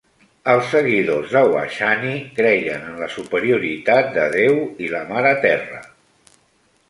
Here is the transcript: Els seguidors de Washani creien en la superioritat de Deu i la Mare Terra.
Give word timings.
Els 0.51 0.69
seguidors 0.75 1.33
de 1.33 1.41
Washani 1.49 2.13
creien 2.39 2.87
en 2.91 2.97
la 3.01 3.09
superioritat 3.17 4.09
de 4.15 4.25
Deu 4.37 4.57
i 4.87 4.89
la 4.95 5.03
Mare 5.11 5.35
Terra. 5.47 5.85